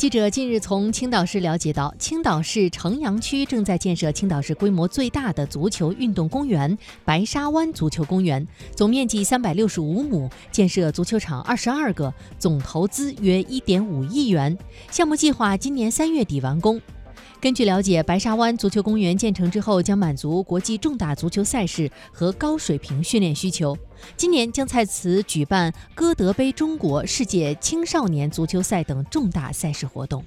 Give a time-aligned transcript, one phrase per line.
[0.00, 14.56] 记者近日从青岛市了解到，青岛市城阳区正在建设青岛市规模最大的足球运动公园——白沙湾足球公园，总面积三百六十五亩，建设足球场二十二个，总投资约一点五亿元。
[14.90, 16.80] 项目计划今年三月底完工。
[17.38, 23.76] 根据了解，白沙湾足球公园建成之后，将满足国际重大足球赛事和高水平训练需求。
[24.16, 30.24] 今年将在此举办歌德杯中国世界青少年足球赛等重大赛事活动。